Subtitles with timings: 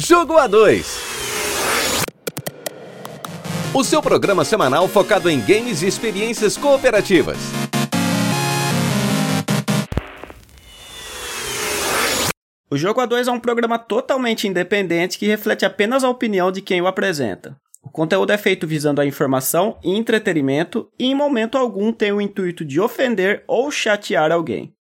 [0.00, 0.84] Jogo A2.
[3.74, 7.36] O seu programa semanal focado em games e experiências cooperativas.
[12.70, 16.80] O Jogo A2 é um programa totalmente independente que reflete apenas a opinião de quem
[16.80, 17.56] o apresenta.
[17.82, 22.20] O conteúdo é feito visando a informação e entretenimento e em momento algum tem o
[22.20, 24.77] intuito de ofender ou chatear alguém.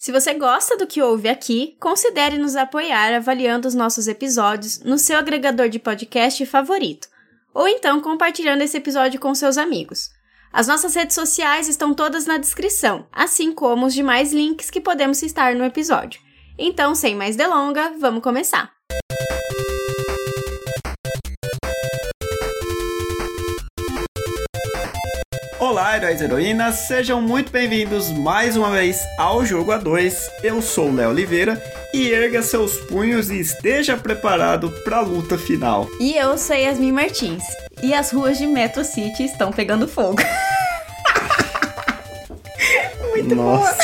[0.00, 4.96] Se você gosta do que ouve aqui, considere nos apoiar avaliando os nossos episódios no
[4.96, 7.06] seu agregador de podcast favorito,
[7.52, 10.08] ou então compartilhando esse episódio com seus amigos.
[10.50, 15.18] As nossas redes sociais estão todas na descrição, assim como os demais links que podemos
[15.18, 16.18] citar no episódio.
[16.58, 18.79] Então, sem mais delonga, vamos começar!
[25.70, 30.28] Olá, heróis e heroínas, sejam muito bem-vindos mais uma vez ao Jogo A2.
[30.42, 31.62] Eu sou o Léo Oliveira
[31.94, 35.86] e erga seus punhos e esteja preparado para a luta final.
[36.00, 37.44] E eu sou Yasmin Martins,
[37.80, 40.16] e as ruas de Metro City estão pegando fogo.
[43.14, 43.78] muito Nossa.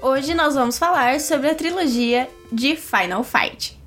[0.00, 0.10] bom!
[0.10, 3.79] Hoje nós vamos falar sobre a trilogia de Final Fight.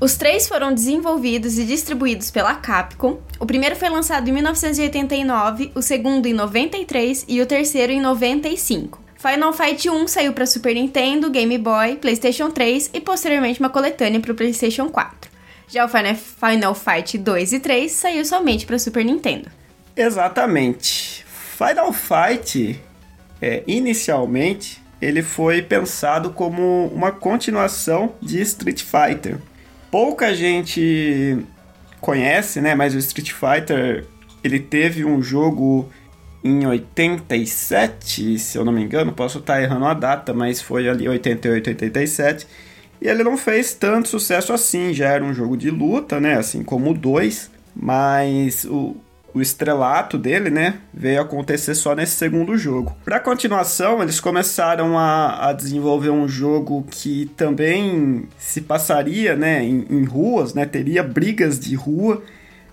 [0.00, 3.18] Os três foram desenvolvidos e distribuídos pela Capcom.
[3.40, 9.02] O primeiro foi lançado em 1989, o segundo em 93 e o terceiro em 95.
[9.16, 14.20] Final Fight 1 saiu para Super Nintendo, Game Boy, PlayStation 3 e posteriormente uma coletânea
[14.20, 15.28] para o PlayStation 4.
[15.66, 19.50] Já o Final Fight 2 e 3 saiu somente para Super Nintendo.
[19.96, 21.26] Exatamente.
[21.26, 22.80] Final Fight,
[23.42, 29.40] é, inicialmente, ele foi pensado como uma continuação de Street Fighter
[29.90, 31.38] pouca gente
[32.00, 32.74] conhece, né?
[32.74, 34.06] Mas o Street Fighter
[34.42, 35.88] ele teve um jogo
[36.42, 41.08] em 87, se eu não me engano, posso estar errando a data, mas foi ali
[41.08, 42.46] 88, 87.
[43.00, 46.34] E ele não fez tanto sucesso assim, já era um jogo de luta, né?
[46.34, 48.96] Assim como o 2, mas o,
[49.34, 52.96] o estrelato dele, né, veio acontecer só nesse segundo jogo.
[53.04, 59.86] Para continuação, eles começaram a, a, desenvolver um jogo que também se passaria, né, em,
[59.90, 62.22] em ruas, né, teria brigas de rua,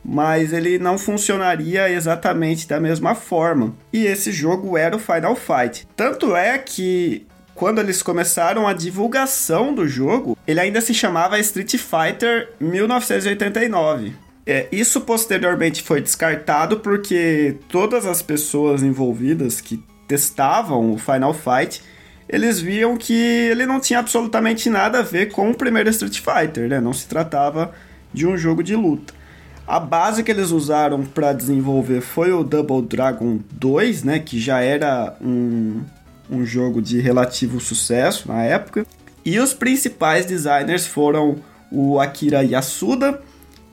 [0.04, 3.74] mas ele não funcionaria exatamente da mesma forma.
[3.92, 5.88] E esse jogo era o Final Fight.
[5.96, 11.76] Tanto é que quando eles começaram a divulgação do jogo, ele ainda se chamava Street
[11.78, 14.25] Fighter 1989.
[14.46, 21.82] É, isso posteriormente foi descartado porque todas as pessoas envolvidas que testavam o Final Fight,
[22.30, 26.70] eles viam que ele não tinha absolutamente nada a ver com o primeiro Street Fighter,
[26.70, 26.80] né?
[26.80, 27.74] Não se tratava
[28.14, 29.14] de um jogo de luta.
[29.68, 34.20] A base que eles usaram para desenvolver foi o Double Dragon 2, né?
[34.20, 35.82] Que já era um,
[36.30, 38.86] um jogo de relativo sucesso na época.
[39.24, 41.38] E os principais designers foram
[41.72, 43.20] o Akira Yasuda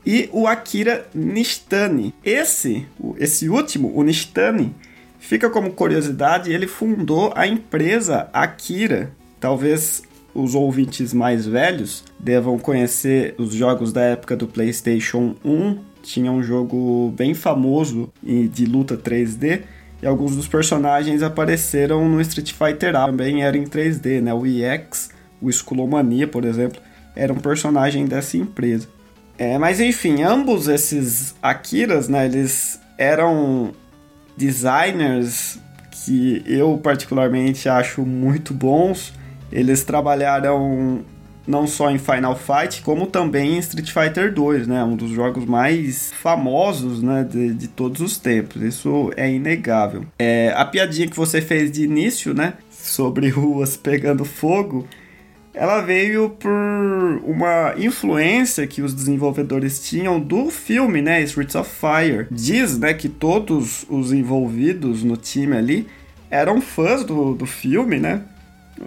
[0.04, 2.14] e o Akira Nishitani.
[2.24, 2.86] Esse,
[3.18, 4.74] esse último, o Nishitani,
[5.18, 9.12] fica como curiosidade, ele fundou a empresa Akira.
[9.38, 10.02] Talvez
[10.34, 15.78] os ouvintes mais velhos devam conhecer os jogos da época do PlayStation 1.
[16.02, 19.62] Tinha um jogo bem famoso de luta 3D
[20.02, 24.34] e alguns dos personagens apareceram no Street Fighter A, também era em 3D, né?
[24.34, 25.10] O EX,
[25.40, 26.80] o Skullomania, por exemplo,
[27.14, 28.88] era um personagem dessa empresa.
[29.42, 33.72] É, mas enfim, ambos esses Akiras, né, eles eram
[34.36, 35.58] designers
[35.90, 39.12] que eu particularmente acho muito bons.
[39.50, 41.04] Eles trabalharam
[41.44, 44.84] não só em Final Fight, como também em Street Fighter 2, né?
[44.84, 48.62] Um dos jogos mais famosos, né, de, de todos os tempos.
[48.62, 50.06] Isso é inegável.
[50.20, 54.86] É, a piadinha que você fez de início, né, sobre ruas pegando fogo,
[55.54, 56.50] ela veio por
[57.24, 62.26] uma influência que os desenvolvedores tinham do filme, né, Streets of Fire.
[62.30, 65.86] Diz, né, que todos os envolvidos no time ali
[66.30, 68.22] eram fãs do, do filme, né?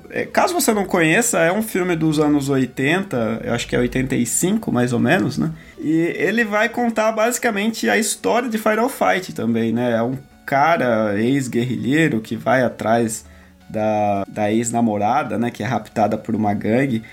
[0.09, 3.79] É, caso você não conheça, é um filme dos anos 80, eu acho que é
[3.79, 5.51] 85 mais ou menos, né?
[5.79, 9.91] E ele vai contar basicamente a história de Final Fight também, né?
[9.91, 13.25] É um cara ex-guerrilheiro que vai atrás
[13.69, 15.51] da, da ex-namorada, né?
[15.51, 17.03] Que é raptada por uma gangue.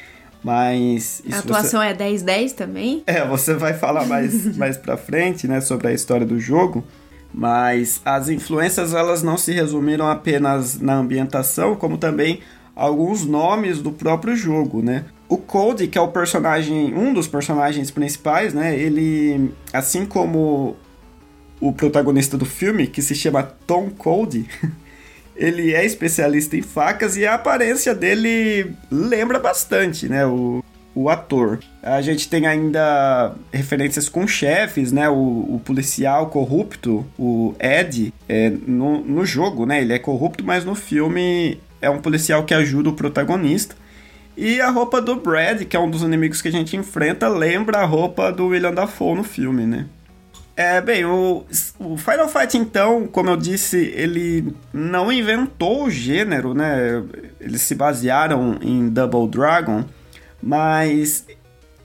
[0.42, 1.22] Mas.
[1.30, 1.88] A atuação você...
[1.88, 3.02] é 10-10 também?
[3.06, 5.60] É, você vai falar mais, mais pra frente, né?
[5.60, 6.84] Sobre a história do jogo.
[7.32, 12.40] Mas as influências elas não se resumiram apenas na ambientação, como também
[12.76, 15.04] alguns nomes do próprio jogo, né?
[15.28, 18.76] O Code, que é o personagem, um dos personagens principais, né?
[18.76, 20.76] Ele, assim como
[21.58, 24.46] o protagonista do filme, que se chama Tom Cody,
[25.36, 30.26] ele é especialista em facas e a aparência dele lembra bastante, né?
[30.26, 30.62] O,
[30.94, 31.58] o ator.
[31.82, 35.08] A gente tem ainda referências com chefes, né?
[35.08, 35.14] O,
[35.54, 39.80] o policial corrupto, o Ed, é, no, no jogo, né?
[39.80, 43.74] Ele é corrupto, mas no filme é um policial que ajuda o protagonista.
[44.36, 47.78] E a roupa do Brad, que é um dos inimigos que a gente enfrenta, lembra
[47.78, 49.86] a roupa do William Dafoe no filme, né?
[50.54, 51.46] É, bem, o,
[51.78, 57.02] o, Final Fight, então, como eu disse, ele não inventou o gênero, né?
[57.40, 59.84] Eles se basearam em Double Dragon,
[60.42, 61.26] mas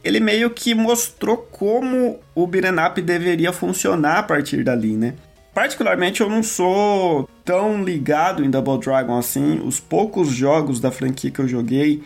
[0.04, 5.14] ele meio que mostrou como o beat'em up deveria funcionar a partir dali, né?
[5.54, 9.60] Particularmente eu não sou tão ligado em Double Dragon assim.
[9.66, 12.04] Os poucos jogos da franquia que eu joguei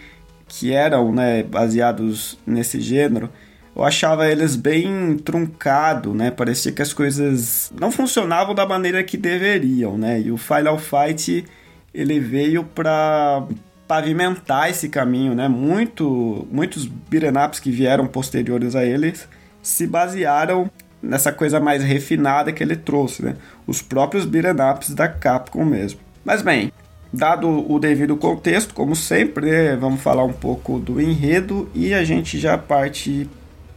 [0.47, 3.29] que eram né, baseados nesse gênero,
[3.75, 6.29] eu achava eles bem truncado, né?
[6.29, 10.19] Parecia que as coisas não funcionavam da maneira que deveriam, né?
[10.19, 11.45] E o Final Fight
[11.93, 13.43] ele veio para
[13.87, 15.47] pavimentar esse caminho, né?
[15.47, 19.27] Muito, muitos beat'em ups que vieram posteriores a eles
[19.61, 20.69] se basearam
[21.01, 23.35] nessa coisa mais refinada que ele trouxe, né?
[23.65, 25.99] Os próprios beat'em ups da Capcom mesmo.
[26.23, 26.71] Mas bem,
[27.11, 32.37] dado o devido contexto, como sempre, vamos falar um pouco do enredo e a gente
[32.37, 33.29] já parte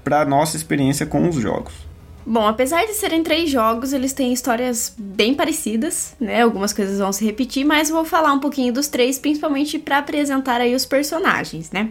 [0.04, 1.72] para nossa experiência com os jogos.
[2.26, 6.42] Bom, apesar de serem três jogos, eles têm histórias bem parecidas, né?
[6.42, 10.60] Algumas coisas vão se repetir, mas vou falar um pouquinho dos três, principalmente para apresentar
[10.60, 11.90] aí os personagens, né?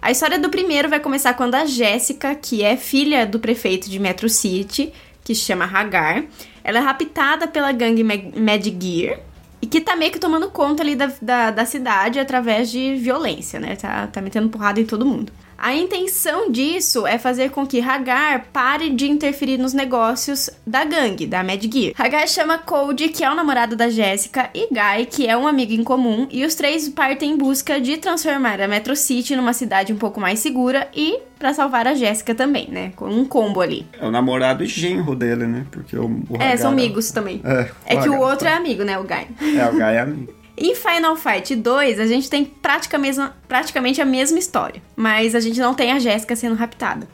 [0.00, 3.98] A história do primeiro vai começar quando a Jéssica, que é filha do prefeito de
[3.98, 4.92] Metro City,
[5.24, 6.24] que se chama Hagar,
[6.62, 9.18] ela é raptada pela gangue Mad Gear,
[9.60, 13.58] e que tá meio que tomando conta ali da, da, da, cidade através de violência,
[13.58, 13.76] né?
[13.76, 15.32] Tá, tá metendo porrada em todo mundo.
[15.56, 21.26] A intenção disso é fazer com que Hagar pare de interferir nos negócios da gangue,
[21.26, 21.94] da Mad Gear.
[21.98, 25.72] Hagar chama Cody, que é o namorado da Jéssica, e Guy, que é um amigo
[25.72, 29.92] em comum, e os três partem em busca de transformar a Metro City numa cidade
[29.92, 32.92] um pouco mais segura e para salvar a Jéssica também, né?
[32.96, 33.86] Com um combo ali.
[34.00, 35.66] É o namorado e genro dele, né?
[35.70, 37.40] Porque o, o É, são amigos também.
[37.44, 38.98] É, é que o outro é amigo, né?
[38.98, 39.58] O Guy.
[39.58, 40.32] É, o Guy é amigo.
[40.56, 45.74] Em Final Fight 2, a gente tem praticamente a mesma história, mas a gente não
[45.74, 47.08] tem a Jéssica sendo raptada.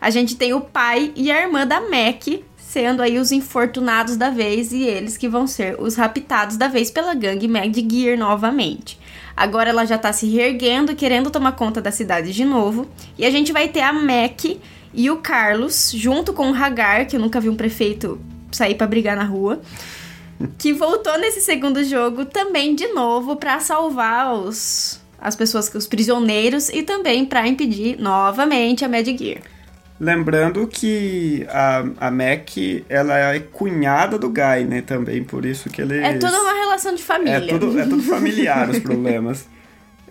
[0.00, 2.26] A gente tem o pai e a irmã da Mac
[2.56, 6.90] sendo aí os infortunados da vez e eles que vão ser os raptados da vez
[6.90, 8.98] pela gangue Mad Gear novamente.
[9.36, 12.86] Agora ela já tá se reerguendo, querendo tomar conta da cidade de novo,
[13.16, 14.44] e a gente vai ter a Mac
[14.94, 18.20] e o Carlos junto com o Hagar, que eu nunca vi um prefeito
[18.50, 19.60] sair para brigar na rua
[20.58, 26.68] que voltou nesse segundo jogo também de novo para salvar os as pessoas, os prisioneiros
[26.68, 29.40] e também para impedir novamente a Mad Gear.
[30.00, 32.50] Lembrando que a, a Mac,
[32.88, 36.00] ela é cunhada do Guy, né, também, por isso que eles...
[36.00, 37.52] É toda uma relação de família.
[37.52, 39.48] É tudo, é tudo familiar os problemas.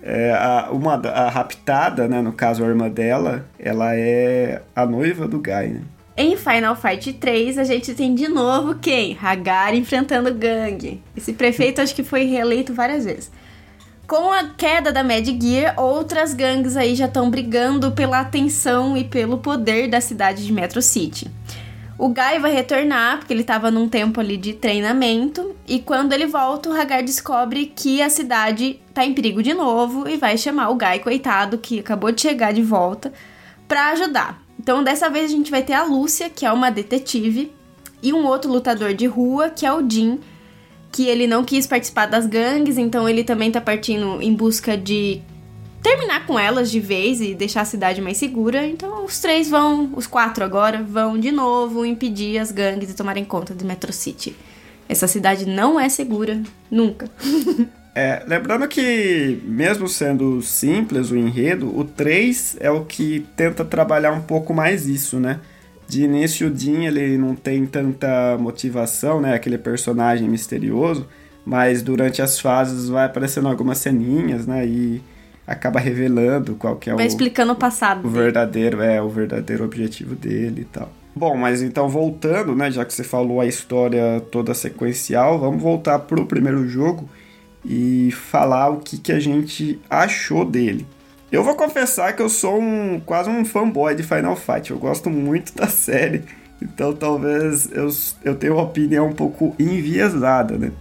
[0.01, 5.25] É, a, uma, a raptada, né, no caso a irmã dela, ela é a noiva
[5.25, 5.81] do Guy, né?
[6.19, 9.15] Em Final Fight 3, a gente tem de novo quem?
[9.21, 10.99] Hagar enfrentando Gang.
[11.15, 13.31] Esse prefeito acho que foi reeleito várias vezes.
[14.07, 19.03] Com a queda da Mad Gear, outras gangues aí já estão brigando pela atenção e
[19.03, 21.29] pelo poder da cidade de Metro City.
[21.99, 26.25] O Guy vai retornar, porque ele estava num tempo ali de treinamento, e quando ele
[26.25, 30.69] volta, o Hagar descobre que a cidade está em perigo de novo e vai chamar
[30.69, 33.13] o Guy, coitado, que acabou de chegar de volta,
[33.67, 34.46] para ajudar.
[34.67, 37.53] Então, dessa vez a gente vai ter a Lúcia, que é uma detetive,
[38.03, 40.19] e um outro lutador de rua, que é o Jim,
[40.91, 45.21] que ele não quis participar das gangues, então ele também tá partindo em busca de
[45.81, 48.67] terminar com elas de vez e deixar a cidade mais segura.
[48.67, 53.23] Então os três vão, os quatro agora, vão de novo impedir as gangues de tomarem
[53.23, 54.35] conta de Metro City.
[54.89, 57.09] Essa cidade não é segura, nunca.
[57.99, 64.11] É, lembrando que, mesmo sendo simples o enredo, o 3 é o que tenta trabalhar
[64.11, 65.39] um pouco mais isso, né?
[65.87, 69.33] De início, o Dean ele não tem tanta motivação, né?
[69.33, 71.07] Aquele personagem misterioso,
[71.43, 74.63] mas durante as fases vai aparecendo algumas ceninhas, né?
[74.63, 75.01] E
[75.47, 77.07] acaba revelando qual que é vai o...
[77.07, 78.07] explicando o passado.
[78.07, 80.91] O verdadeiro, é, o verdadeiro objetivo dele e tal.
[81.15, 82.69] Bom, mas então voltando, né?
[82.69, 87.09] Já que você falou a história toda sequencial, vamos voltar pro primeiro jogo
[87.67, 90.87] e falar o que, que a gente achou dele.
[91.29, 94.71] Eu vou confessar que eu sou um quase um fanboy de Final Fight.
[94.71, 96.23] Eu gosto muito da série,
[96.61, 97.89] então talvez eu,
[98.23, 100.71] eu tenha uma opinião um pouco enviesada, né?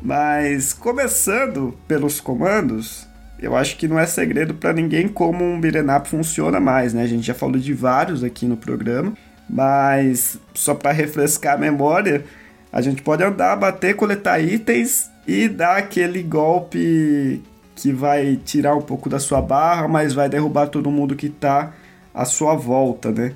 [0.00, 3.06] Mas começando pelos comandos,
[3.38, 5.60] eu acho que não é segredo para ninguém como um
[5.96, 7.02] up funciona mais, né?
[7.02, 9.12] A gente já falou de vários aqui no programa,
[9.48, 12.24] Mas só para refrescar a memória,
[12.72, 17.42] a gente pode andar, bater, coletar itens e dar aquele golpe
[17.74, 21.74] que vai tirar um pouco da sua barra, mas vai derrubar todo mundo que tá
[22.14, 23.32] à sua volta, né?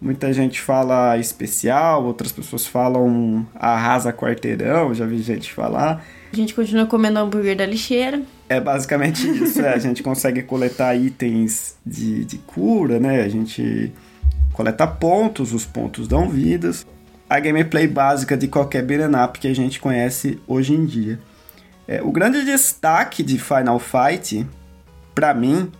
[0.00, 6.04] Muita gente fala especial, outras pessoas falam arrasa quarteirão, já vi gente falar.
[6.32, 8.20] A gente continua comendo hambúrguer da lixeira.
[8.48, 13.22] É basicamente isso, é, a gente consegue coletar itens de, de cura, né?
[13.22, 13.92] A gente
[14.52, 16.84] coleta pontos, os pontos dão vidas.
[17.30, 21.18] A gameplay básica de qualquer beat'em que a gente conhece hoje em dia.
[21.86, 24.46] É, o grande destaque de Final Fight,
[25.14, 25.70] para mim,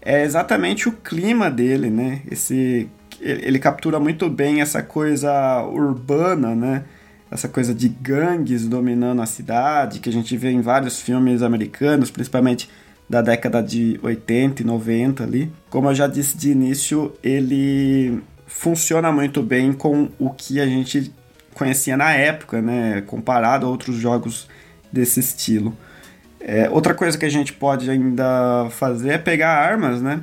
[0.00, 2.22] é exatamente o clima dele, né?
[2.30, 2.88] Esse
[3.20, 6.84] ele captura muito bem essa coisa urbana, né?
[7.30, 12.10] Essa coisa de gangues dominando a cidade, que a gente vê em vários filmes americanos,
[12.10, 12.68] principalmente
[13.08, 15.52] da década de 80 e 90 ali.
[15.68, 21.12] Como eu já disse de início, ele funciona muito bem com o que a gente
[21.52, 23.02] conhecia na época, né?
[23.02, 24.48] Comparado a outros jogos
[24.92, 25.76] desse estilo.
[26.40, 30.20] É, outra coisa que a gente pode ainda fazer é pegar armas, né?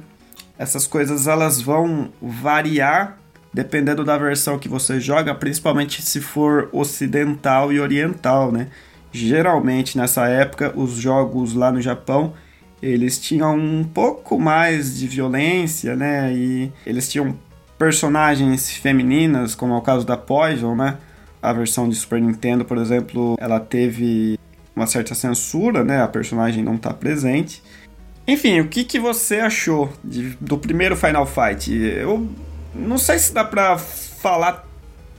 [0.57, 3.17] essas coisas elas vão variar
[3.53, 8.67] dependendo da versão que você joga, principalmente se for ocidental e oriental, né?
[9.11, 12.33] Geralmente nessa época os jogos lá no Japão
[12.81, 16.31] eles tinham um pouco mais de violência, né?
[16.31, 17.35] E eles tinham
[17.79, 20.97] personagens femininas, como é o caso da Poison, né?
[21.41, 24.37] A versão de Super Nintendo, por exemplo, ela teve
[24.77, 26.03] uma certa censura, né?
[26.03, 27.63] A personagem não está presente.
[28.27, 31.73] Enfim, o que, que você achou de, do primeiro Final Fight?
[31.73, 32.29] Eu
[32.75, 34.67] não sei se dá pra falar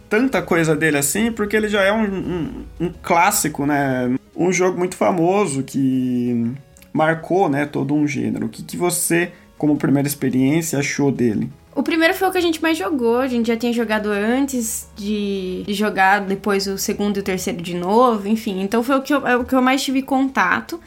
[0.09, 4.15] tanta coisa dele assim, porque ele já é um, um, um clássico, né?
[4.37, 6.53] Um jogo muito famoso que
[6.93, 8.47] marcou né, todo um gênero.
[8.47, 11.51] O que, que você, como primeira experiência, achou dele?
[11.79, 13.19] O primeiro foi o que a gente mais jogou.
[13.19, 17.63] A gente já tinha jogado antes de, de jogar depois o segundo e o terceiro
[17.63, 18.61] de novo, enfim.
[18.63, 20.81] Então foi o que eu, é o que eu mais tive contato.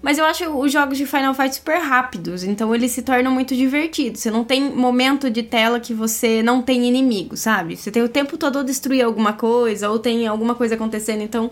[0.00, 3.56] Mas eu acho os jogos de Final Fight super rápidos, então eles se tornam muito
[3.56, 4.20] divertidos.
[4.20, 7.76] Você não tem momento de tela que você não tem inimigo, sabe?
[7.76, 11.50] Você tem o tempo todo a destruir alguma coisa, ou tem alguma coisa acontecendo, então.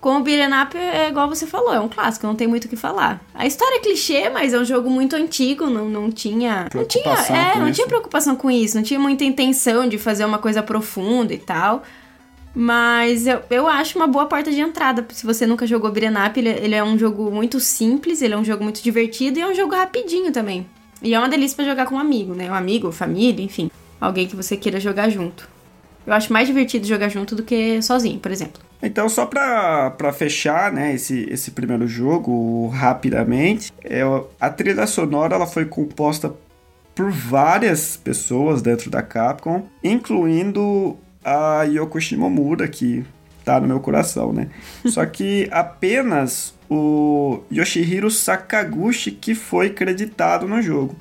[0.00, 2.68] Com o Beat'em Up é igual você falou, é um clássico, não tem muito o
[2.68, 3.20] que falar.
[3.34, 6.68] A história é clichê, mas é um jogo muito antigo, não, não tinha.
[6.74, 10.38] Não tinha, é, não tinha preocupação com isso, não tinha muita intenção de fazer uma
[10.38, 11.82] coisa profunda e tal.
[12.54, 15.06] Mas eu, eu acho uma boa porta de entrada.
[15.10, 18.36] Se você nunca jogou Beat'em Up, ele, ele é um jogo muito simples, ele é
[18.38, 20.66] um jogo muito divertido e é um jogo rapidinho também.
[21.02, 22.50] E é uma delícia para jogar com um amigo, né?
[22.50, 23.70] Um amigo, família, enfim.
[24.00, 25.46] Alguém que você queira jogar junto.
[26.06, 28.69] Eu acho mais divertido jogar junto do que sozinho, por exemplo.
[28.82, 34.00] Então, só para fechar né, esse, esse primeiro jogo rapidamente, é,
[34.40, 36.32] a trilha sonora ela foi composta
[36.94, 43.04] por várias pessoas dentro da Capcom, incluindo a Yoko Shimomura, que
[43.44, 44.48] tá no meu coração, né?
[44.86, 50.96] Só que apenas o Yoshihiro Sakaguchi que foi creditado no jogo.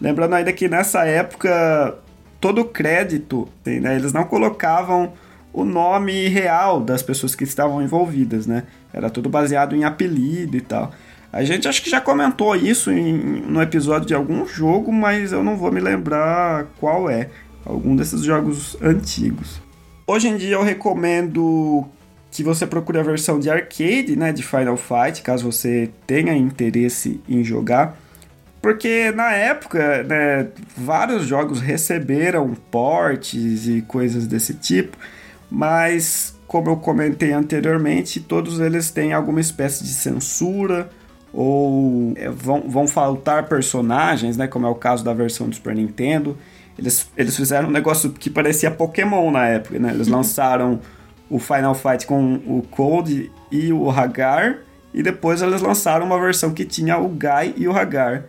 [0.00, 1.98] Lembrando ainda que nessa época
[2.40, 5.14] todo o crédito, né, eles não colocavam
[5.56, 8.64] o nome real das pessoas que estavam envolvidas, né?
[8.92, 10.92] Era tudo baseado em apelido e tal.
[11.32, 15.42] A gente acho que já comentou isso em, no episódio de algum jogo, mas eu
[15.42, 17.30] não vou me lembrar qual é
[17.64, 19.58] algum desses jogos antigos.
[20.06, 21.86] Hoje em dia eu recomendo
[22.30, 27.18] que você procure a versão de arcade, né, de Final Fight, caso você tenha interesse
[27.26, 27.96] em jogar.
[28.60, 34.98] Porque na época, né, vários jogos receberam portes e coisas desse tipo,
[35.50, 40.88] mas como eu comentei anteriormente, todos eles têm alguma espécie de censura
[41.32, 45.74] ou é, vão, vão faltar personagens, né, como é o caso da versão do Super
[45.74, 46.36] Nintendo.
[46.78, 49.92] Eles, eles fizeram um negócio que parecia Pokémon na época, né?
[49.92, 50.80] Eles lançaram
[51.28, 54.58] o Final Fight com o Cold e o Hagar,
[54.94, 58.24] e depois eles lançaram uma versão que tinha o Guy e o Hagar.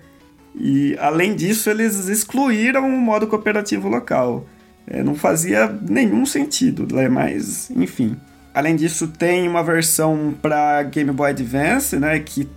[0.56, 4.46] E além disso, eles excluíram o modo cooperativo local.
[4.88, 7.10] É, não fazia nenhum sentido, né?
[7.10, 8.18] mas enfim.
[8.54, 12.50] Além disso, tem uma versão para Game Boy Advance, né, que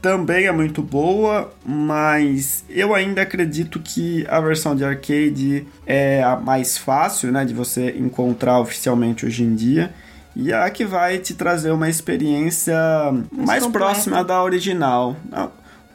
[0.00, 6.36] também é muito boa, mas eu ainda acredito que a versão de arcade é a
[6.36, 9.92] mais fácil, né, de você encontrar oficialmente hoje em dia.
[10.36, 12.76] E é a que vai te trazer uma experiência
[13.32, 15.16] mais, mais próxima da original.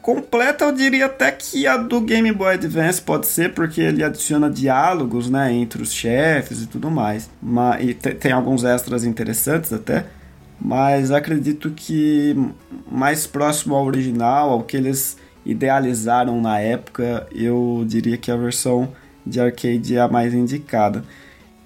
[0.06, 4.48] Completa, eu diria até que a do Game Boy Advance pode ser, porque ele adiciona
[4.48, 7.28] diálogos, né, entre os chefes e tudo mais.
[7.42, 10.06] Mas, e tem alguns extras interessantes até
[10.60, 12.36] mas acredito que
[12.88, 18.92] mais próximo ao original, ao que eles idealizaram na época, eu diria que a versão
[19.26, 21.02] de arcade é a mais indicada.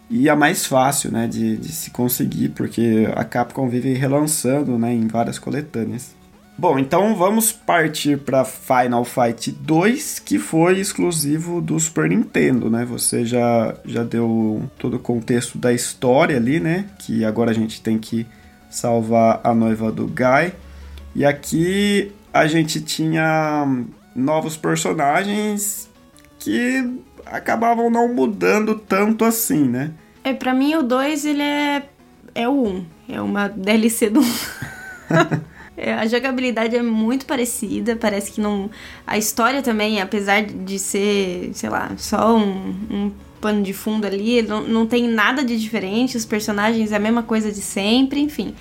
[0.09, 4.95] e a mais fácil, né, de, de se conseguir, porque a Capcom vive relançando, né,
[4.95, 6.19] em várias coletâneas.
[6.61, 12.85] Bom, então vamos partir para Final Fight 2, que foi exclusivo do Super Nintendo, né?
[12.85, 16.85] Você já, já deu todo o contexto da história ali, né?
[16.99, 18.26] Que agora a gente tem que
[18.69, 20.52] salvar a noiva do Guy.
[21.14, 23.67] E aqui a gente tinha
[24.14, 25.88] novos personagens
[26.38, 26.93] que
[27.25, 29.93] acabavam não mudando tanto assim, né?
[30.23, 31.88] É, pra mim o 2 ele é,
[32.35, 32.69] é o 1.
[32.69, 32.87] Um.
[33.09, 34.25] É uma DLC do 1.
[35.83, 38.71] É, a jogabilidade é muito parecida, parece que não.
[39.07, 44.43] A história também, apesar de ser, sei lá, só um, um pano de fundo ali,
[44.43, 48.55] não, não tem nada de diferente, os personagens é a mesma coisa de sempre, enfim.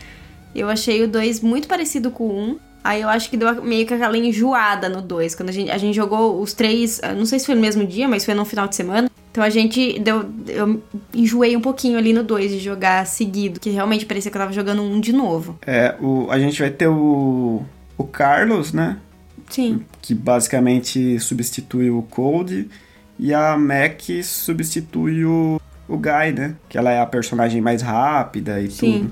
[0.56, 2.42] Eu achei o 2 muito parecido com o 1.
[2.42, 2.60] Um.
[2.82, 5.36] Aí eu acho que deu meio que aquela enjoada no 2.
[5.36, 8.08] Quando a gente, a gente jogou os três, não sei se foi no mesmo dia,
[8.08, 9.09] mas foi no final de semana.
[9.32, 10.26] Então a gente deu.
[10.48, 10.82] Eu
[11.14, 14.54] enjoei um pouquinho ali no 2 de jogar seguido, que realmente parecia que eu tava
[14.54, 15.58] jogando um de novo.
[15.66, 17.64] É, o, a gente vai ter o.
[17.98, 18.98] O Carlos, né?
[19.50, 19.84] Sim.
[20.02, 22.70] Que basicamente substitui o Cold.
[23.20, 26.56] E a Mac substitui o, o Guy, né?
[26.70, 29.00] Que ela é a personagem mais rápida e Sim.
[29.00, 29.12] tudo.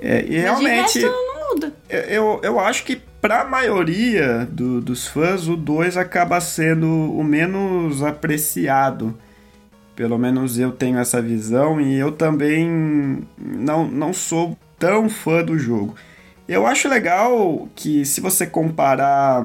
[0.00, 0.98] É, e Mas realmente.
[0.98, 1.72] De resto, não muda.
[1.88, 7.24] Eu, eu acho que para a maioria do, dos fãs, o 2 acaba sendo o
[7.24, 9.16] menos apreciado.
[9.94, 15.58] Pelo menos eu tenho essa visão e eu também não, não sou tão fã do
[15.58, 15.94] jogo.
[16.46, 19.44] Eu acho legal que se você comparar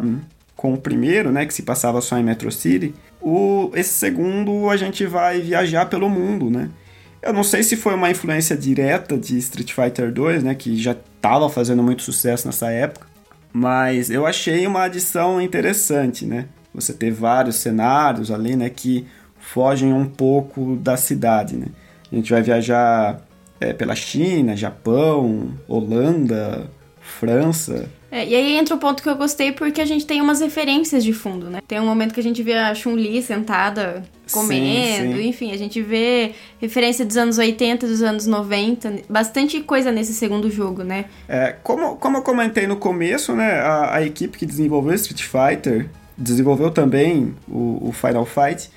[0.56, 4.78] com o primeiro, né, que se passava só em Metro City, o, esse segundo a
[4.78, 6.70] gente vai viajar pelo mundo, né?
[7.22, 10.92] Eu não sei se foi uma influência direta de Street Fighter 2, né, que já
[10.92, 13.06] estava fazendo muito sucesso nessa época,
[13.54, 16.48] mas eu achei uma adição interessante, né?
[16.74, 19.06] Você ter vários cenários ali, né, que
[19.38, 21.68] fogem um pouco da cidade, né?
[22.12, 23.22] A gente vai viajar
[23.60, 27.90] é, pela China, Japão, Holanda, França.
[28.12, 31.02] É, e aí entra o ponto que eu gostei porque a gente tem umas referências
[31.02, 31.62] de fundo, né?
[31.66, 35.28] Tem um momento que a gente vê a Chun-Li sentada comendo, sim, sim.
[35.28, 40.50] enfim, a gente vê referência dos anos 80, dos anos 90, bastante coisa nesse segundo
[40.50, 41.06] jogo, né?
[41.28, 45.90] É, como, como eu comentei no começo, né, a, a equipe que desenvolveu Street Fighter
[46.18, 48.70] desenvolveu também o, o Final Fight,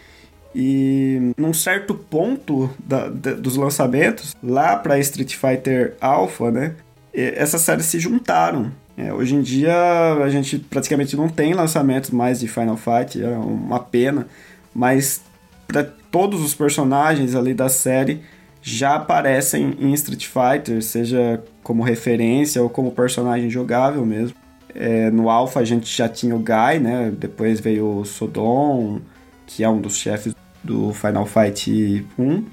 [0.55, 6.75] e num certo ponto da, da, dos lançamentos, lá para Street Fighter Alpha, né,
[7.12, 8.73] essas séries se juntaram.
[8.96, 9.74] É, hoje em dia
[10.22, 14.28] a gente praticamente não tem lançamentos mais de Final Fight, é uma pena,
[14.74, 15.22] mas
[15.66, 18.22] para todos os personagens ali da série
[18.62, 24.37] já aparecem em Street Fighter, seja como referência ou como personagem jogável mesmo.
[24.74, 27.12] É, no Alpha a gente já tinha o Guy, né?
[27.16, 29.00] Depois veio o Sodom,
[29.46, 32.44] que é um dos chefes do Final Fight 1.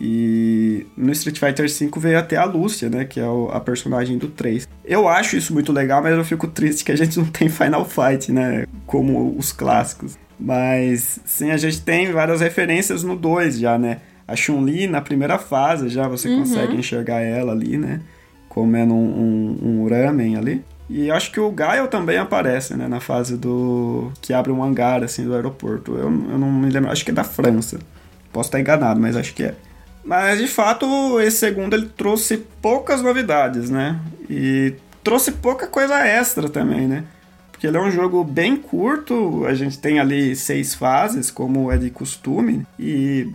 [0.00, 3.04] E no Street Fighter V veio até a Lúcia, né?
[3.04, 4.68] Que é a personagem do 3.
[4.84, 7.84] Eu acho isso muito legal, mas eu fico triste que a gente não tem Final
[7.84, 8.66] Fight, né?
[8.86, 10.18] Como os clássicos.
[10.38, 13.98] Mas sim, a gente tem várias referências no 2 já, né?
[14.28, 16.40] A Chun-Li na primeira fase já você uhum.
[16.40, 18.00] consegue enxergar ela ali, né?
[18.48, 20.62] Comendo um, um, um ramen ali.
[20.88, 22.86] E acho que o Gaio também aparece, né?
[22.86, 24.12] Na fase do.
[24.20, 25.92] que abre um hangar assim do aeroporto.
[25.92, 27.78] Eu, eu não me lembro, acho que é da França.
[28.32, 29.54] Posso estar enganado, mas acho que é.
[30.06, 34.00] Mas de fato, esse segundo ele trouxe poucas novidades, né?
[34.30, 37.02] E trouxe pouca coisa extra também, né?
[37.50, 41.76] Porque ele é um jogo bem curto, a gente tem ali seis fases, como é
[41.76, 43.32] de costume, e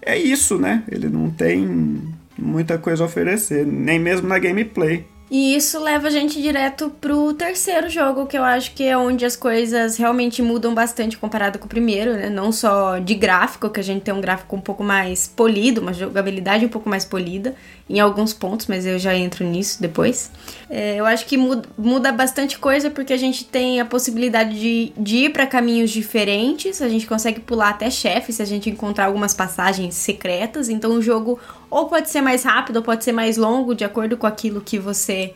[0.00, 0.84] é isso, né?
[0.88, 5.04] Ele não tem muita coisa a oferecer, nem mesmo na gameplay.
[5.28, 9.24] E isso leva a gente direto pro terceiro jogo, que eu acho que é onde
[9.24, 12.30] as coisas realmente mudam bastante comparado com o primeiro, né?
[12.30, 15.92] Não só de gráfico, que a gente tem um gráfico um pouco mais polido, uma
[15.92, 17.56] jogabilidade um pouco mais polida
[17.90, 20.30] em alguns pontos, mas eu já entro nisso depois.
[20.70, 24.92] É, eu acho que muda, muda, bastante coisa porque a gente tem a possibilidade de,
[24.96, 29.06] de ir para caminhos diferentes, a gente consegue pular até chefe se a gente encontrar
[29.06, 31.38] algumas passagens secretas, então o jogo
[31.70, 34.78] ou pode ser mais rápido ou pode ser mais longo, de acordo com aquilo que
[34.78, 35.34] você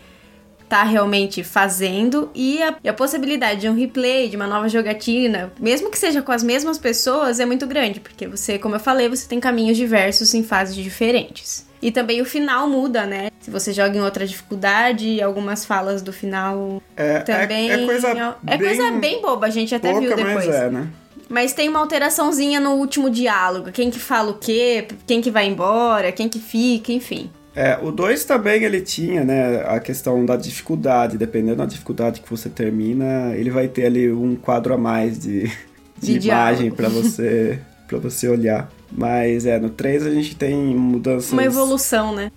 [0.70, 5.52] tá realmente fazendo e a, e a, possibilidade de um replay, de uma nova jogatina,
[5.58, 9.08] mesmo que seja com as mesmas pessoas, é muito grande, porque você, como eu falei,
[9.08, 11.68] você tem caminhos diversos em fases diferentes.
[11.82, 13.30] E também o final muda, né?
[13.40, 17.70] Se você joga em outra dificuldade, algumas falas do final é, também.
[17.70, 20.46] É, é coisa, é bem coisa bem boba, a gente até pouca, viu depois.
[20.46, 20.88] Mas é, né?
[21.30, 23.70] Mas tem uma alteraçãozinha no último diálogo.
[23.70, 27.30] Quem que fala o quê, quem que vai embora, quem que fica, enfim.
[27.54, 31.16] É, o 2 também ele tinha, né, a questão da dificuldade.
[31.16, 35.48] Dependendo da dificuldade que você termina, ele vai ter ali um quadro a mais de,
[35.96, 38.70] de, de imagem para você para você olhar.
[38.90, 41.32] Mas é, no 3 a gente tem mudanças.
[41.32, 42.32] Uma evolução, né?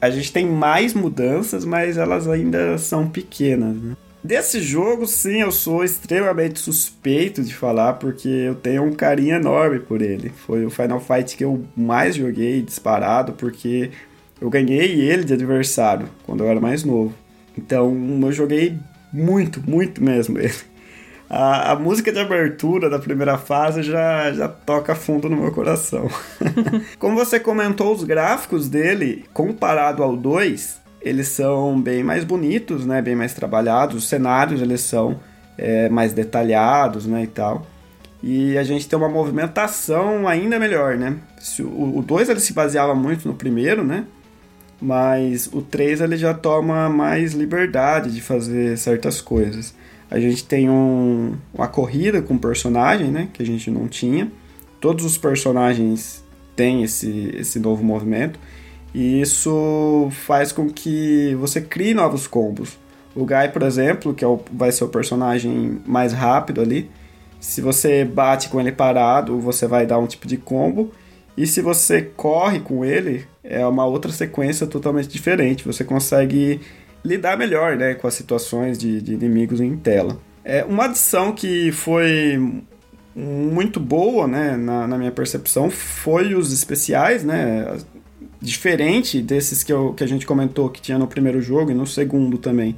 [0.00, 3.96] A gente tem mais mudanças, mas elas ainda são pequenas, né?
[4.22, 9.78] Desse jogo, sim, eu sou extremamente suspeito de falar, porque eu tenho um carinho enorme
[9.78, 10.30] por ele.
[10.30, 13.90] Foi o Final Fight que eu mais joguei disparado, porque
[14.40, 17.14] eu ganhei ele de adversário quando eu era mais novo.
[17.56, 18.76] Então eu joguei
[19.12, 20.54] muito, muito mesmo ele.
[21.28, 26.08] A, a, música de abertura da primeira fase já, já toca fundo no meu coração.
[26.98, 33.00] Como você comentou, os gráficos dele, comparado ao 2, eles são bem mais bonitos, né?
[33.00, 33.94] Bem mais trabalhados.
[33.96, 35.20] Os cenários, eles são
[35.56, 37.22] é, mais detalhados, né?
[37.22, 37.64] E tal.
[38.20, 41.16] E a gente tem uma movimentação ainda melhor, né?
[41.60, 44.04] O 2 ele se baseava muito no primeiro, né?
[44.82, 49.76] Mas o 3 ele já toma mais liberdade de fazer certas coisas.
[50.10, 53.28] A gente tem um, uma corrida com personagem, né?
[53.32, 54.28] Que a gente não tinha.
[54.80, 56.24] Todos os personagens
[56.56, 58.40] têm esse, esse novo movimento.
[58.96, 62.78] E isso faz com que você crie novos combos.
[63.14, 66.90] O Guy, por exemplo, que é o, vai ser o personagem mais rápido ali.
[67.38, 70.90] Se você bate com ele parado, você vai dar um tipo de combo.
[71.36, 75.62] E se você corre com ele, é uma outra sequência totalmente diferente.
[75.66, 76.62] Você consegue
[77.04, 80.18] lidar melhor né, com as situações de, de inimigos em tela.
[80.42, 82.62] É uma adição que foi
[83.14, 87.66] muito boa, né, na, na, minha percepção, foi os especiais, né,
[88.40, 91.86] diferente desses que, eu, que a gente comentou que tinha no primeiro jogo e no
[91.86, 92.76] segundo também,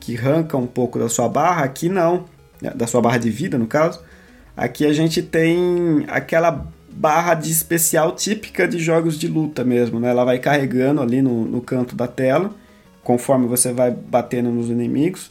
[0.00, 2.24] que arranca um pouco da sua barra, aqui não,
[2.60, 4.00] né, da sua barra de vida no caso.
[4.56, 10.10] Aqui a gente tem aquela barra de especial típica de jogos de luta mesmo, né?
[10.10, 12.52] Ela vai carregando ali no, no canto da tela
[13.04, 15.30] conforme você vai batendo nos inimigos.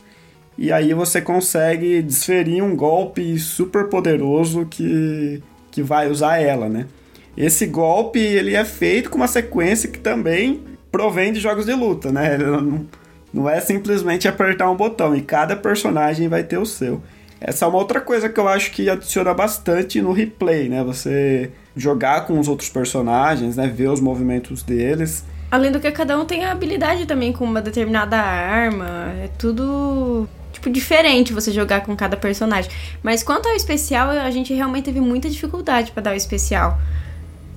[0.58, 6.88] E aí você consegue desferir um golpe super poderoso que, que vai usar ela, né?
[7.38, 12.12] Esse golpe ele é feito com uma sequência que também provém de jogos de luta,
[12.12, 12.38] né?
[12.38, 12.86] Não,
[13.34, 17.02] não é simplesmente apertar um botão e cada personagem vai ter o seu.
[17.40, 20.84] Essa é uma outra coisa que eu acho que adiciona bastante no replay, né?
[20.84, 23.68] Você jogar com os outros personagens, né?
[23.68, 27.62] Ver os movimentos deles Além do que cada um tem a habilidade também com uma
[27.62, 29.14] determinada arma.
[29.24, 32.70] É tudo tipo diferente você jogar com cada personagem.
[33.02, 36.78] Mas quanto ao especial, a gente realmente teve muita dificuldade para dar o especial.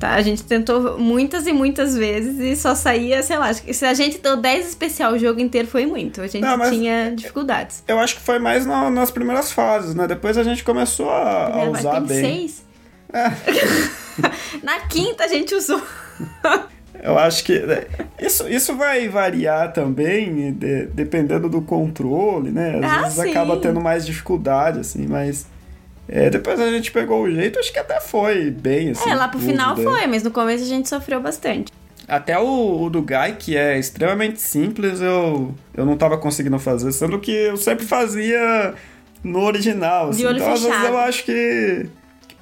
[0.00, 0.14] Tá?
[0.14, 4.16] A gente tentou muitas e muitas vezes e só saía, sei lá, se a gente
[4.16, 6.22] deu 10 especial o jogo inteiro foi muito.
[6.22, 7.84] A gente Não, tinha dificuldades.
[7.86, 10.06] Eu acho que foi mais na, nas primeiras fases, né?
[10.06, 12.18] Depois a gente começou a, a usar bem.
[12.18, 12.64] Seis?
[13.12, 13.30] É.
[14.64, 15.82] na quinta a gente usou.
[17.02, 17.84] Eu acho que né,
[18.18, 22.78] isso, isso vai variar também, de, dependendo do controle, né?
[22.82, 23.30] Às ah, vezes sim.
[23.30, 25.46] acaba tendo mais dificuldade, assim, mas.
[26.12, 29.08] É, depois a gente pegou o jeito, acho que até foi bem, assim.
[29.08, 29.84] É, lá pro final né?
[29.84, 31.72] foi, mas no começo a gente sofreu bastante.
[32.08, 36.90] Até o, o, do Guy, que é extremamente simples, eu, eu não tava conseguindo fazer,
[36.90, 38.74] sendo que eu sempre fazia
[39.22, 40.08] no original.
[40.08, 40.18] Assim.
[40.18, 40.72] De olho então, fechado.
[40.72, 41.86] às vezes eu acho que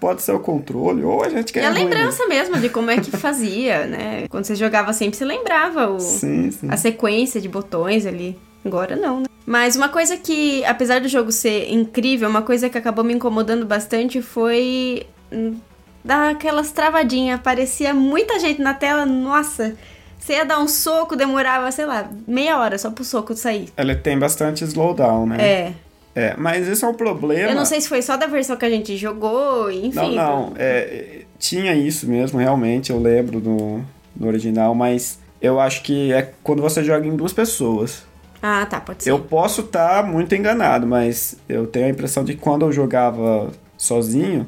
[0.00, 1.64] pode ser o controle, ou a gente quer.
[1.64, 2.30] E a lembrança ruim.
[2.30, 4.26] mesmo de como é que fazia, né?
[4.30, 6.68] Quando você jogava sempre, você lembrava o, sim, sim.
[6.70, 8.38] a sequência de botões ali.
[8.64, 9.26] Agora não, né?
[9.46, 13.64] Mas uma coisa que, apesar do jogo ser incrível, uma coisa que acabou me incomodando
[13.64, 15.56] bastante foi hum,
[16.04, 17.40] dar aquelas travadinhas.
[17.40, 19.74] Parecia muita gente na tela, nossa.
[20.18, 23.70] Você ia dar um soco, demorava, sei lá, meia hora só pro soco sair.
[23.76, 25.36] Ela tem bastante slowdown, né?
[25.40, 25.72] É.
[26.14, 27.50] É, mas esse é um problema.
[27.50, 30.16] Eu não sei se foi só da versão que a gente jogou, enfim.
[30.16, 30.52] Não, não.
[30.56, 33.80] É, tinha isso mesmo, realmente, eu lembro do,
[34.16, 38.07] do original, mas eu acho que é quando você joga em duas pessoas.
[38.42, 39.10] Ah, tá, pode ser.
[39.10, 42.72] Eu posso estar tá muito enganado, mas eu tenho a impressão de que quando eu
[42.72, 44.46] jogava sozinho,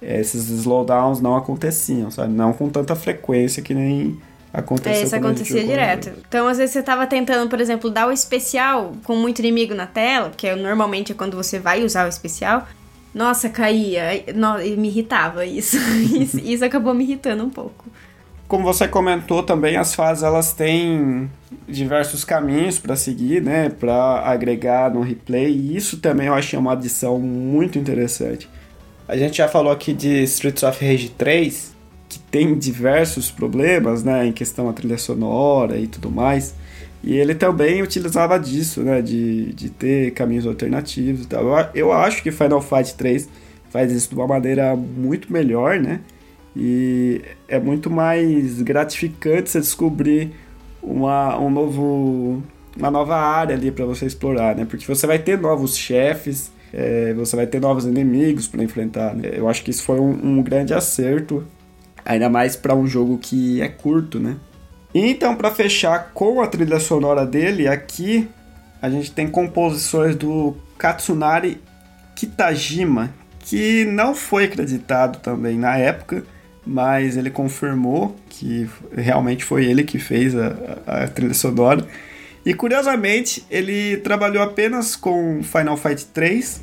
[0.00, 2.32] esses slowdowns não aconteciam, sabe?
[2.32, 4.18] Não com tanta frequência que nem
[4.54, 6.12] Aconteceu é, isso acontecia direto.
[6.28, 9.84] Então, às vezes, você tava tentando, por exemplo, dar o especial com muito inimigo na
[9.84, 12.64] tela, que é, normalmente é quando você vai usar o especial.
[13.12, 14.24] Nossa, caía.
[14.32, 15.76] No, me irritava isso.
[16.20, 16.38] isso.
[16.38, 17.86] Isso acabou me irritando um pouco.
[18.46, 21.30] Como você comentou também, as fases elas têm
[21.66, 26.72] diversos caminhos para seguir, né, para agregar no replay, e isso também eu achei uma
[26.72, 28.48] adição muito interessante.
[29.08, 31.74] A gente já falou aqui de Streets of Rage 3,
[32.08, 36.54] que tem diversos problemas, né, em questão a trilha sonora e tudo mais.
[37.02, 41.44] E ele também utilizava disso, né, de, de ter caminhos alternativos e tal.
[41.44, 43.28] Eu, eu acho que Final Fight 3
[43.68, 46.00] faz isso de uma maneira muito melhor, né?
[46.56, 50.32] E é muito mais gratificante você descobrir
[50.82, 52.42] uma, um novo,
[52.76, 54.64] uma nova área ali para você explorar, né?
[54.64, 59.14] Porque você vai ter novos chefes, é, você vai ter novos inimigos para enfrentar.
[59.14, 59.30] Né?
[59.32, 61.44] Eu acho que isso foi um, um grande acerto
[62.04, 64.36] Ainda mais para um jogo que é curto, né?
[64.94, 68.28] Então, para fechar com a trilha sonora dele, aqui
[68.80, 71.60] a gente tem composições do Katsunari
[72.14, 76.22] Kitajima, que não foi acreditado também na época,
[76.66, 81.86] mas ele confirmou que realmente foi ele que fez a, a, trilha sonora.
[82.44, 86.62] E curiosamente, ele trabalhou apenas com Final Fight 3,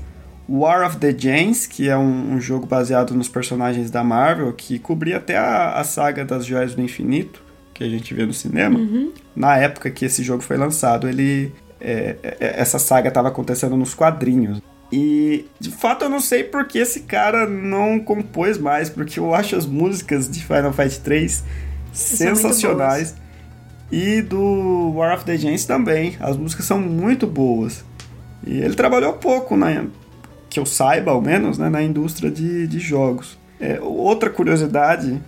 [0.50, 4.78] War of the Jains, que é um, um jogo baseado nos personagens da Marvel, que
[4.78, 7.42] cobria até a, a, saga das Joias do Infinito,
[7.74, 8.80] que a gente vê no cinema.
[8.80, 9.12] Uhum.
[9.36, 13.94] Na época que esse jogo foi lançado, ele é, é essa saga estava acontecendo nos
[13.94, 14.62] quadrinhos.
[14.92, 19.56] E de fato eu não sei porque esse cara não compôs mais, porque eu acho
[19.56, 21.44] as músicas de Final Fight 3
[21.94, 23.16] sensacionais.
[23.92, 26.16] E do War of the Giants também.
[26.20, 27.84] As músicas são muito boas.
[28.46, 29.86] E ele trabalhou pouco, né?
[30.52, 31.70] que eu saiba ao menos, né?
[31.70, 33.40] na indústria de, de jogos.
[33.60, 35.20] É, outra curiosidade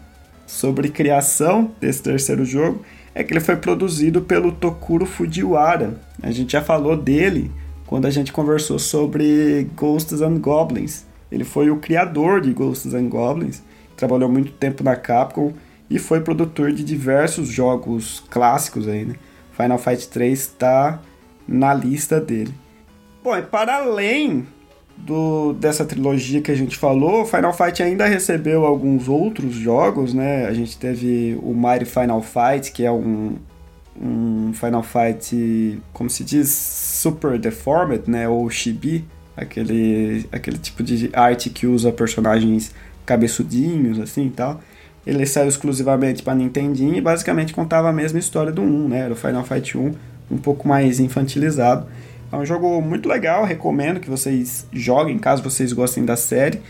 [0.45, 2.83] sobre criação desse terceiro jogo
[3.15, 5.95] é que ele foi produzido pelo Tokuro Fujiwara.
[6.21, 7.49] A gente já falou dele
[7.87, 11.05] quando a gente conversou sobre Ghosts and Goblins.
[11.31, 13.61] Ele foi o criador de Ghosts and Goblins,
[13.95, 15.53] trabalhou muito tempo na Capcom
[15.89, 19.15] e foi produtor de diversos jogos clássicos aí, né?
[19.55, 20.99] Final Fight 3 está
[21.47, 22.53] na lista dele.
[23.23, 24.45] Bom, e para além
[24.97, 30.45] do, dessa trilogia que a gente falou, Final Fight ainda recebeu alguns outros jogos, né?
[30.45, 33.35] A gente teve o Mighty Final Fight, que é um,
[33.99, 36.49] um Final Fight, como se diz,
[37.03, 42.73] super deformed, né, ou chibi, aquele, aquele tipo de arte que usa personagens
[43.05, 44.61] cabeçudinhos, assim e tal.
[45.05, 49.13] Ele saiu exclusivamente para Nintendinho e basicamente contava a mesma história do 1, né, era
[49.13, 49.93] o Final Fight 1,
[50.31, 51.85] um pouco mais infantilizado.
[52.31, 56.61] É um jogo muito legal, recomendo que vocês joguem, caso vocês gostem da série.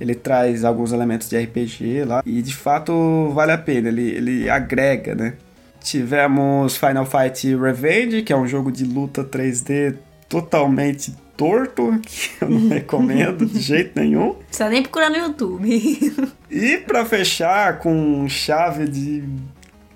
[0.00, 4.50] Ele traz alguns elementos de RPG lá e de fato vale a pena, ele, ele
[4.50, 5.34] agrega, né?
[5.82, 9.96] Tivemos Final Fight Revenge, que é um jogo de luta 3D
[10.28, 14.34] totalmente torto, que eu não recomendo de jeito nenhum.
[14.34, 15.68] Precisa nem procurar no YouTube.
[16.50, 19.24] e para fechar com chave de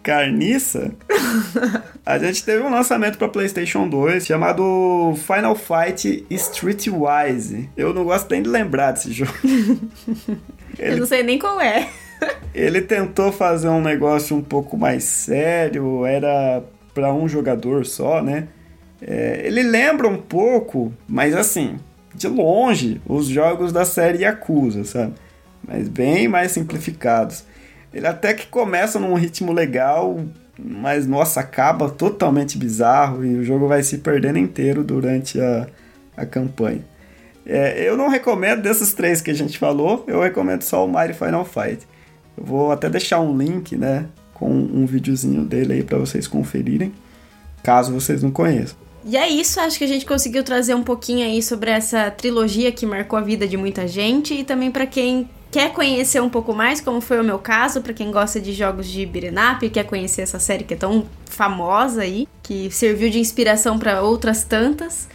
[0.02, 0.92] carniça,
[2.04, 7.68] a gente teve um lançamento para PlayStation 2 chamado Final Fight Streetwise.
[7.76, 9.32] Eu não gosto nem de lembrar desse jogo.
[10.78, 10.94] Ele...
[10.94, 11.88] Eu não sei nem qual é.
[12.54, 16.62] Ele tentou fazer um negócio um pouco mais sério, era
[16.94, 18.48] para um jogador só, né?
[19.00, 21.76] É, ele lembra um pouco, mas assim,
[22.14, 25.12] de longe, os jogos da série Yakuza, sabe?
[25.66, 27.44] Mas bem mais simplificados.
[27.92, 30.18] Ele até que começa num ritmo legal,
[30.58, 35.66] mas nossa, acaba totalmente bizarro e o jogo vai se perdendo inteiro durante a,
[36.16, 36.84] a campanha.
[37.44, 41.14] É, eu não recomendo desses três que a gente falou, eu recomendo só o Mario
[41.14, 41.86] Final Fight.
[42.36, 46.92] Eu vou até deixar um link, né, com um videozinho dele aí para vocês conferirem,
[47.62, 48.76] caso vocês não conheçam.
[49.04, 52.72] E é isso, acho que a gente conseguiu trazer um pouquinho aí sobre essa trilogia
[52.72, 56.52] que marcou a vida de muita gente e também para quem quer conhecer um pouco
[56.52, 59.84] mais, como foi o meu caso, para quem gosta de jogos de beat'em e quer
[59.84, 65.08] conhecer essa série que é tão famosa aí, que serviu de inspiração para outras tantas.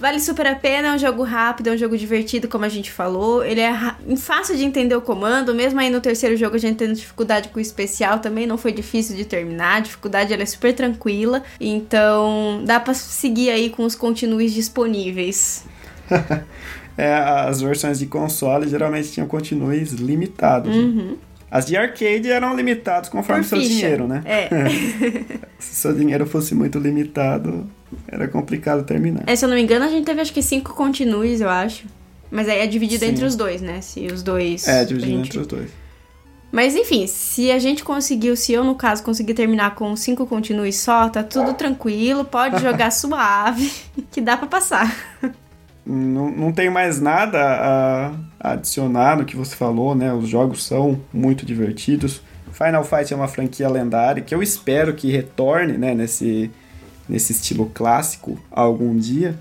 [0.00, 2.90] Vale super a pena, é um jogo rápido, é um jogo divertido, como a gente
[2.90, 3.44] falou.
[3.44, 3.72] Ele é
[4.16, 7.58] fácil de entender o comando, mesmo aí no terceiro jogo a gente tendo dificuldade com
[7.58, 9.78] o especial, também não foi difícil de terminar.
[9.78, 15.64] A dificuldade ela é super tranquila, então dá para seguir aí com os continues disponíveis.
[16.96, 20.74] é, as versões de console geralmente tinham continues limitados.
[20.74, 21.16] Né?
[21.50, 23.70] As de arcade eram limitadas conforme Por seu ficha.
[23.70, 24.22] dinheiro, né?
[24.24, 24.48] É.
[25.58, 27.68] Se seu dinheiro fosse muito limitado,
[28.06, 29.22] era complicado terminar.
[29.26, 31.86] É, se eu não me engano, a gente teve acho que cinco continues, eu acho.
[32.30, 33.12] Mas aí é dividido Sim.
[33.12, 33.80] entre os dois, né?
[33.80, 34.68] Se os dois.
[34.68, 35.28] É, dividido gente...
[35.28, 35.70] entre os dois.
[36.50, 40.76] Mas enfim, se a gente conseguiu, se eu no caso conseguir terminar com cinco continues
[40.76, 43.70] só, tá tudo tranquilo, pode jogar suave,
[44.10, 44.96] que dá para passar.
[45.88, 47.38] Não, não tenho mais nada
[48.40, 50.12] a, adicionar no que você falou, né?
[50.12, 52.20] Os jogos são muito divertidos.
[52.52, 56.50] Final Fight é uma franquia lendária que eu espero que retorne, né, nesse,
[57.08, 59.38] nesse estilo clássico algum dia.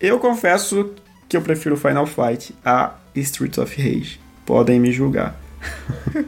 [0.00, 0.92] Eu confesso
[1.28, 4.20] que eu prefiro Final Fight a Streets of Rage.
[4.44, 5.36] Podem me julgar.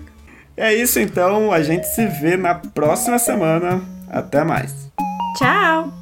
[0.57, 3.83] é isso então, a gente se vê na próxima semana.
[4.09, 4.89] Até mais.
[5.37, 5.93] Tchau!